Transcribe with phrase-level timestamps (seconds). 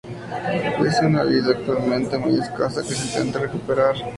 [0.83, 3.93] Es una vid actualmente muy escasa, que se intenta recuperar.